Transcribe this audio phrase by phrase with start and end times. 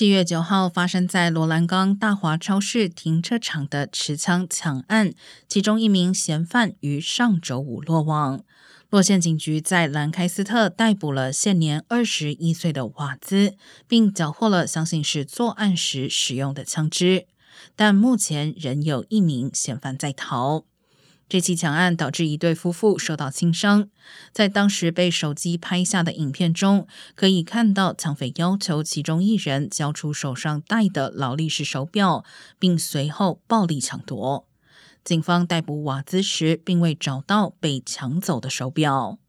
[0.00, 5.12] 七月九号发生在罗兰冈大华超市停车场的持枪抢案，
[5.46, 8.42] 其中一名嫌犯于上周五落网。
[8.88, 17.26] 洛县警局在兰开斯特逮捕了现年二十一岁的瓦兹，并缴获了相信是作案时使用的枪支，
[17.76, 20.64] 但目前仍有一名嫌犯在逃。
[21.30, 23.88] 这起抢案导致一对夫妇受到轻伤。
[24.32, 32.24] 在当时被手机拍下的影片中，可以看到抢匪要求其中一人交出手上戴的劳力士手表，
[32.58, 34.48] 并随后暴力抢夺。
[35.04, 39.20] 警方逮捕瓦兹时，并未找到被抢走的手表。